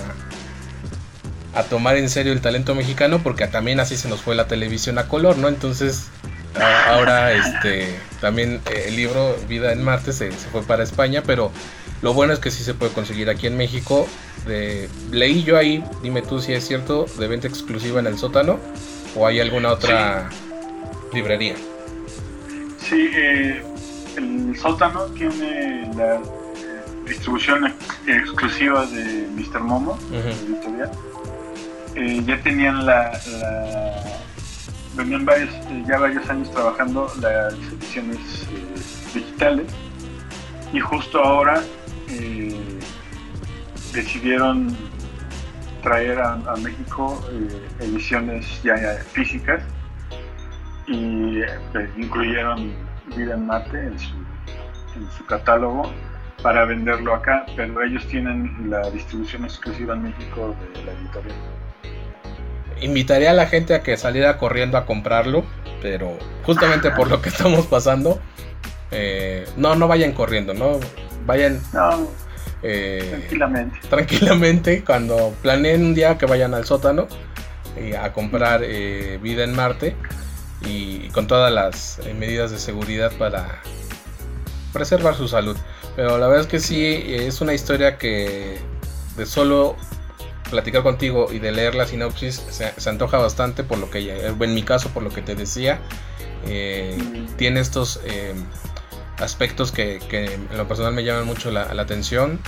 a 1.54 1.62
tomar 1.64 1.96
en 1.96 2.08
serio 2.08 2.32
el 2.32 2.40
talento 2.40 2.74
mexicano, 2.74 3.20
porque 3.22 3.46
también 3.46 3.80
así 3.80 3.96
se 3.96 4.08
nos 4.08 4.20
fue 4.20 4.34
la 4.34 4.46
televisión 4.46 4.98
a 4.98 5.08
color, 5.08 5.38
¿no? 5.38 5.48
Entonces, 5.48 6.08
ahora 6.88 7.32
este 7.32 7.98
también 8.20 8.60
eh, 8.70 8.86
el 8.88 8.96
libro 8.96 9.36
Vida 9.48 9.72
en 9.72 9.82
Marte 9.82 10.12
se, 10.12 10.30
fue 10.32 10.62
para 10.62 10.82
España, 10.82 11.22
pero 11.26 11.50
lo 12.02 12.14
bueno 12.14 12.32
es 12.32 12.38
que 12.38 12.50
sí 12.50 12.62
se 12.64 12.74
puede 12.74 12.92
conseguir 12.92 13.30
aquí 13.30 13.46
en 13.46 13.56
México. 13.56 14.06
De, 14.46 14.88
leí 15.10 15.42
yo 15.42 15.56
ahí, 15.56 15.84
dime 16.02 16.22
tú 16.22 16.40
si 16.40 16.52
es 16.52 16.66
cierto, 16.66 17.06
de 17.18 17.26
venta 17.26 17.48
exclusiva 17.48 18.00
en 18.00 18.06
el 18.06 18.18
sótano 18.18 18.58
o 19.16 19.26
hay 19.26 19.40
alguna 19.40 19.70
otra 19.70 20.28
librería. 21.12 21.54
Sí, 22.88 23.10
eh, 23.14 23.62
el 24.16 24.56
sótano 24.56 25.06
tiene 25.06 25.90
la 25.96 26.20
distribución 27.06 27.74
exclusiva 28.06 28.86
de 28.86 29.28
Mr. 29.34 29.60
Momo, 29.60 29.98
editorial. 30.12 30.90
Eh, 31.94 32.22
ya 32.26 32.40
tenían 32.42 32.84
la 32.84 33.12
venían 34.96 35.24
varios, 35.24 35.50
eh, 35.50 35.84
ya 35.86 35.98
varios 35.98 36.28
años 36.28 36.50
trabajando 36.50 37.12
las 37.20 37.52
ediciones 37.54 38.18
eh, 38.50 39.14
digitales 39.14 39.66
y 40.72 40.80
justo 40.80 41.22
ahora 41.22 41.62
eh, 42.08 42.78
decidieron 43.92 44.74
traer 45.82 46.18
a, 46.18 46.56
México 46.62 47.22
ediciones 47.78 48.44
ya, 48.62 48.76
físicas 49.12 49.62
y 50.86 51.42
incluyeron 51.96 52.72
Vida 53.16 53.34
en 53.34 53.46
Mate 53.46 53.78
en 53.78 53.98
su, 53.98 54.14
en 54.96 55.10
su 55.16 55.24
catálogo 55.26 55.92
para 56.42 56.64
venderlo 56.64 57.14
acá, 57.14 57.46
pero 57.56 57.82
ellos 57.82 58.06
tienen 58.08 58.70
la 58.70 58.90
distribución 58.90 59.44
exclusiva 59.44 59.94
en 59.94 60.04
México 60.04 60.54
de 60.74 60.84
la 60.84 60.92
editorial. 60.92 61.36
Invitaría 62.80 63.30
a 63.30 63.34
la 63.34 63.46
gente 63.46 63.74
a 63.74 63.82
que 63.82 63.96
saliera 63.96 64.36
corriendo 64.38 64.76
a 64.76 64.84
comprarlo, 64.84 65.44
pero 65.80 66.18
justamente 66.44 66.90
por 66.90 67.08
lo 67.08 67.22
que 67.22 67.30
estamos 67.30 67.66
pasando, 67.66 68.20
eh, 68.90 69.48
no, 69.56 69.74
no 69.76 69.88
vayan 69.88 70.12
corriendo, 70.12 70.52
no 70.52 70.78
vayan 71.24 71.60
eh, 72.62 73.08
tranquilamente. 73.10 73.78
Tranquilamente, 73.88 74.84
cuando 74.84 75.34
planeen 75.42 75.86
un 75.86 75.94
día 75.94 76.18
que 76.18 76.26
vayan 76.26 76.54
al 76.54 76.64
sótano 76.64 77.08
eh, 77.76 77.96
a 77.96 78.12
comprar 78.12 78.60
vida 78.60 79.44
en 79.44 79.54
Marte 79.54 79.96
y, 80.64 81.08
con 81.10 81.26
todas 81.26 81.52
las 81.52 82.00
medidas 82.14 82.50
de 82.50 82.58
seguridad 82.58 83.12
para 83.18 83.62
preservar 84.72 85.14
su 85.14 85.28
salud. 85.28 85.56
Pero 85.94 86.18
la 86.18 86.26
verdad 86.26 86.44
es 86.44 86.50
que 86.50 86.60
sí, 86.60 86.84
es 87.08 87.40
una 87.40 87.54
historia 87.54 87.98
que 87.98 88.58
de 89.16 89.26
solo 89.26 89.76
platicar 90.50 90.82
contigo 90.82 91.28
y 91.32 91.38
de 91.38 91.52
leer 91.52 91.74
la 91.74 91.86
sinopsis 91.86 92.42
se, 92.50 92.88
antoja 92.88 93.18
bastante 93.18 93.64
por 93.64 93.78
lo 93.78 93.90
que 93.90 94.26
en 94.28 94.54
mi 94.54 94.62
caso 94.62 94.90
por 94.90 95.02
lo 95.02 95.10
que 95.10 95.22
te 95.22 95.34
decía 95.34 95.80
eh, 96.46 96.96
tiene 97.36 97.60
estos 97.60 98.00
eh, 98.04 98.34
aspectos 99.18 99.72
que, 99.72 99.98
en 100.10 100.56
lo 100.56 100.68
personal 100.68 100.92
me 100.92 101.04
llaman 101.04 101.26
mucho 101.26 101.50
la, 101.50 101.62
atención 101.62 102.40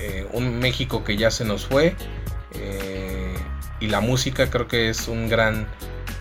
eh, 0.00 0.26
un 0.32 0.58
México 0.58 1.04
que 1.04 1.16
ya 1.16 1.30
se 1.30 1.44
nos 1.44 1.66
fue 1.66 1.94
y 3.80 3.88
la 3.88 4.00
música 4.00 4.48
creo 4.48 4.68
que 4.68 4.88
es 4.88 5.08
un 5.08 5.28
gran 5.28 5.66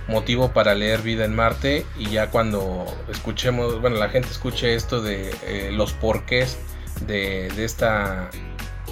motivo 0.07 0.51
para 0.51 0.75
leer 0.75 1.01
Vida 1.01 1.25
en 1.25 1.35
Marte 1.35 1.85
y 1.97 2.09
ya 2.09 2.29
cuando 2.29 2.85
escuchemos 3.09 3.79
bueno 3.79 3.97
la 3.97 4.09
gente 4.09 4.29
escuche 4.29 4.75
esto 4.75 5.01
de 5.01 5.71
los 5.71 5.93
porqués 5.93 6.57
de, 7.07 7.49
de 7.55 7.65
esta 7.65 8.29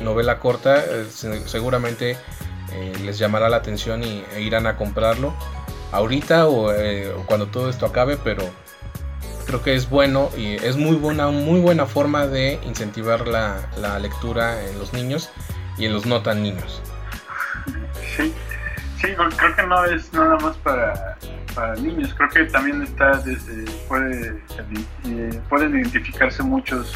novela 0.02 0.40
corta, 0.40 0.84
eh, 0.84 1.06
seguramente 1.46 2.18
eh, 2.74 2.94
les 3.04 3.18
llamará 3.18 3.50
la 3.50 3.58
atención 3.58 4.04
y, 4.04 4.24
e 4.36 4.42
irán 4.42 4.68
a 4.68 4.78
comprarlo 4.78 5.34
ahorita 5.92 6.48
eh, 6.78 7.14
o, 7.16 7.26
cuando 7.26 7.48
todo 7.48 7.70
esto 7.70 7.86
acabe, 7.86 8.18
pero 8.18 8.44
creo 9.46 9.62
que 9.62 9.76
es 9.76 9.90
bueno 9.90 10.30
y 10.38 10.54
es 10.56 10.78
muy 10.78 10.96
buena, 10.96 11.30
muy 11.30 11.60
buena 11.60 11.86
forma 11.86 12.28
de 12.28 12.60
incentivar 12.64 13.28
la, 13.28 14.00
lectura 14.00 14.66
en 14.66 14.80
los 14.80 14.94
niños 14.94 15.30
y 15.78 15.86
en 15.86 15.94
los 15.94 16.06
no 16.06 16.22
tan 16.22 16.42
niños. 16.44 16.82
Sí, 18.16 18.34
sí, 19.02 19.08
creo 19.38 19.56
que 19.56 19.64
no 19.64 19.86
es 19.86 20.14
nada 20.14 20.38
más 20.38 20.56
para, 20.58 21.18
para 21.56 21.76
niños, 21.76 22.14
creo 22.16 22.30
que 22.30 22.46
también 22.46 22.82
está 22.84 23.18
desde, 23.18 23.66
puede, 23.88 24.42
pueden 25.50 25.76
identificarse 25.76 26.44
muchos 26.44 26.94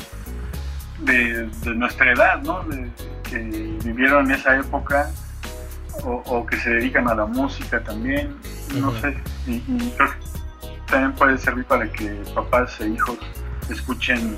de, 0.99 1.49
nuestra 1.75 2.11
edad, 2.11 2.41
¿no? 2.43 2.65
que 3.23 3.37
vivieron 3.83 4.31
esa 4.31 4.57
época 4.57 5.09
o, 6.03 6.45
que 6.45 6.57
se 6.57 6.69
dedican 6.69 7.07
a 7.07 7.15
la 7.15 7.25
música 7.25 7.81
también, 7.81 8.35
no 8.75 8.91
sé, 8.99 9.17
y, 9.47 9.59
creo 9.97 10.09
que 10.11 10.91
también 10.91 11.13
puede 11.13 11.37
servir 11.37 11.65
para 11.65 11.91
que 11.91 12.21
papás 12.35 12.79
e 12.81 12.89
hijos 12.89 13.17
escuchen 13.69 14.37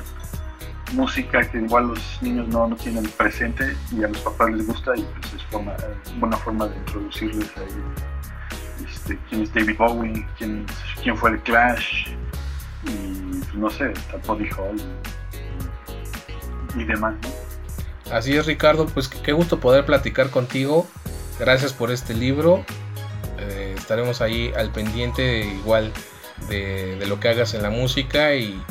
música 0.93 1.41
que 1.49 1.57
igual 1.57 1.87
los 1.87 2.21
niños 2.21 2.47
no, 2.47 2.67
no 2.67 2.75
tienen 2.75 3.03
presente 3.17 3.75
y 3.91 4.03
a 4.03 4.07
los 4.07 4.19
papás 4.19 4.51
les 4.51 4.67
gusta 4.67 4.91
y 4.95 5.01
pues 5.01 5.33
es 5.33 5.43
forma, 5.43 5.73
buena 6.19 6.37
forma 6.37 6.67
de 6.67 6.77
introducirles 6.77 7.51
ahí 7.57 8.85
este, 8.85 9.17
quién 9.29 9.43
es 9.43 9.53
David 9.53 9.77
Bowie, 9.77 10.27
quién, 10.37 10.65
quién 11.01 11.17
fue 11.17 11.31
el 11.31 11.39
Clash 11.41 12.09
y 12.83 13.37
pues, 13.39 13.53
no 13.55 13.69
sé, 13.69 13.93
Buddy 14.25 14.49
Hall 14.51 14.75
y 16.75 16.83
demás. 16.83 17.15
Así 18.11 18.35
es 18.35 18.45
Ricardo, 18.45 18.85
pues 18.85 19.07
qué 19.07 19.33
gusto 19.33 19.59
poder 19.59 19.85
platicar 19.85 20.29
contigo. 20.29 20.87
Gracias 21.39 21.73
por 21.73 21.91
este 21.91 22.13
libro. 22.13 22.65
Eh, 23.37 23.75
estaremos 23.77 24.21
ahí 24.21 24.51
al 24.57 24.71
pendiente 24.71 25.45
igual 25.45 25.91
de, 26.49 27.03
lo 27.07 27.19
que 27.19 27.29
hagas 27.29 27.53
en 27.53 27.61
la 27.61 27.69
música 27.69 28.35
y, 28.35 28.61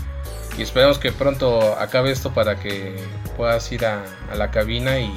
esperemos 0.62 0.98
que 0.98 1.12
pronto 1.12 1.76
acabe 1.78 2.10
esto 2.10 2.32
para 2.32 2.56
que 2.56 2.96
puedas 3.36 3.70
ir 3.72 3.84
a, 3.84 4.02
la 4.34 4.50
cabina 4.50 4.98
y, 4.98 5.12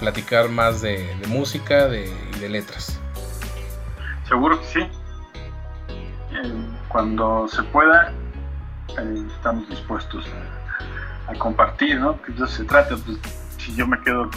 platicar 0.00 0.48
más 0.48 0.82
de, 0.82 1.08
música 1.28 1.86
y 1.86 2.40
de 2.40 2.48
letras. 2.48 2.98
Seguro 4.26 4.60
que 4.60 4.66
sí. 4.66 4.80
Eh, 4.80 6.52
cuando 6.88 7.46
se 7.46 7.62
pueda, 7.62 8.12
eh, 8.98 9.24
estamos 9.36 9.68
dispuestos 9.68 10.26
a 11.28 11.34
compartir, 11.34 12.00
¿no? 12.00 12.20
Que 12.22 12.32
eso 12.32 12.46
se 12.48 12.64
trata, 12.64 12.96
pues 12.96 13.18
si 13.58 13.74
yo 13.76 13.86
me 13.86 14.00
quedo 14.02 14.28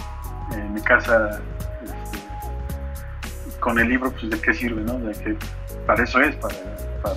en 0.52 0.74
mi 0.74 0.82
casa 0.82 1.42
este, 1.84 3.60
con 3.60 3.80
el 3.80 3.90
libro, 3.90 4.12
pues 4.12 4.30
de 4.30 4.40
qué 4.40 4.54
sirve, 4.54 4.82
¿no? 4.84 5.00
De 5.00 5.14
que 5.14 5.38
para 5.86 6.04
eso 6.04 6.22
es, 6.22 6.36
para, 6.36 6.56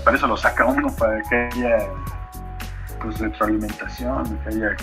para, 0.03 0.17
eso 0.17 0.27
lo 0.27 0.37
saca 0.37 0.65
uno, 0.65 0.95
para 0.97 1.21
que 1.29 1.37
haya 1.53 1.89
pues 3.01 3.19
retroalimentación, 3.19 4.39
que 4.39 4.49
haya 4.49 4.77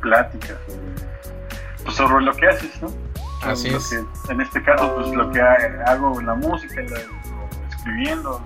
pláticas 0.00 0.56
sobre, 0.66 1.84
pues, 1.84 1.96
sobre 1.96 2.24
lo 2.24 2.32
que 2.34 2.46
haces, 2.48 2.82
¿no? 2.82 2.88
Así 3.42 3.68
es. 3.68 3.92
en 4.28 4.40
este 4.40 4.62
caso, 4.62 4.94
pues 4.94 5.14
lo 5.14 5.30
que 5.30 5.40
hago 5.40 6.18
en 6.18 6.26
la 6.26 6.34
música, 6.34 6.80
escribiendo, 7.68 8.40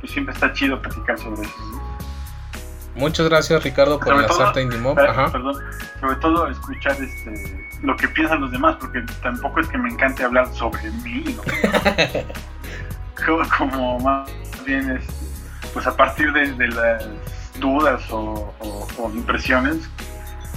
pues 0.00 0.12
siempre 0.12 0.34
está 0.34 0.52
chido 0.52 0.80
platicar 0.80 1.18
sobre 1.18 1.42
eso. 1.42 1.86
Muchas 2.96 3.28
gracias 3.28 3.62
Ricardo 3.62 4.00
por 4.00 4.14
enlazarte 4.14 4.62
en 4.62 4.72
Indie 4.72 4.94
Ajá. 5.06 5.30
Perdón, 5.30 5.56
sobre 6.00 6.16
todo 6.16 6.48
escuchar 6.48 6.96
este, 7.02 7.68
lo 7.82 7.94
que 7.96 8.08
piensan 8.08 8.40
los 8.40 8.50
demás, 8.50 8.76
porque 8.80 9.04
tampoco 9.22 9.60
es 9.60 9.68
que 9.68 9.76
me 9.76 9.90
encante 9.90 10.24
hablar 10.24 10.46
sobre 10.54 10.90
mí, 11.02 11.36
como, 13.58 14.00
más 14.00 14.30
bien 14.64 14.90
es, 14.90 15.04
pues 15.74 15.86
a 15.86 15.94
partir 15.94 16.32
de, 16.32 16.68
las 16.68 17.04
dudas 17.60 18.02
o, 18.10 18.52
impresiones, 19.14 19.88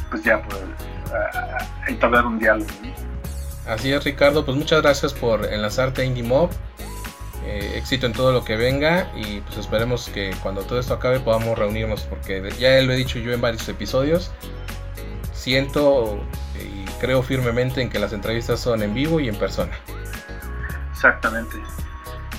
pues 0.10 0.24
ya 0.24 0.42
pues 0.44 0.60
entablar 1.88 2.26
un 2.26 2.40
diálogo. 2.40 2.70
Así 3.68 3.92
es 3.92 4.04
Ricardo, 4.04 4.46
pues 4.46 4.58
muchas 4.58 4.82
gracias 4.82 5.14
por 5.14 5.46
enlazarte 5.46 6.02
a 6.02 6.06
Indie 6.06 6.24
Mob 6.24 6.50
eh, 7.46 7.78
éxito 7.78 8.06
en 8.06 8.14
todo 8.14 8.32
lo 8.32 8.44
que 8.44 8.56
venga 8.58 9.12
y 9.16 9.42
pues 9.42 9.58
esperemos 9.58 10.10
que 10.10 10.36
cuando 10.44 10.62
todo 10.62 10.80
esto 10.80 10.94
acabe 10.94 11.20
podamos 11.20 11.58
reunirnos 11.58 12.02
porque 12.02 12.48
ya 12.60 12.82
lo 12.82 12.92
he 12.92 12.96
dicho 12.96 13.18
yo 13.18 13.32
en 13.32 13.42
varios 13.42 13.68
episodios 13.70 14.32
siento 15.34 16.20
y 16.60 16.86
creo 17.00 17.24
firmemente 17.24 17.82
en 17.82 17.90
que 17.90 17.98
las 17.98 18.14
entrevistas 18.14 18.60
son 18.60 18.84
en 18.84 18.94
vivo 18.94 19.20
y 19.20 19.30
en 19.30 19.36
persona. 19.36 19.72
Exactamente. 20.92 21.58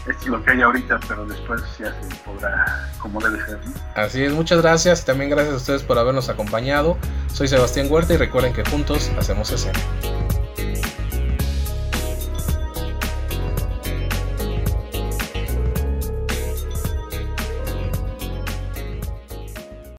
Es 0.07 0.27
lo 0.27 0.43
que 0.43 0.51
hay 0.51 0.63
ahorita, 0.63 0.99
pero 1.07 1.27
después 1.27 1.63
ya 1.79 1.95
se 2.01 2.17
podrá 2.25 2.91
como 2.99 3.21
debe 3.21 3.45
ser. 3.45 3.59
Así 3.95 4.25
es, 4.25 4.33
muchas 4.33 4.63
gracias. 4.63 5.05
También 5.05 5.31
gracias 5.31 5.55
a 5.55 5.57
ustedes 5.59 5.83
por 5.83 5.99
habernos 5.99 6.29
acompañado. 6.29 6.97
Soy 7.33 7.49
Sebastián 7.49 7.87
Huerta 7.91 8.15
y 8.15 8.17
recuerden 8.17 8.53
que 8.53 8.65
juntos 8.65 9.11
hacemos 9.19 9.51
escena. 9.51 9.79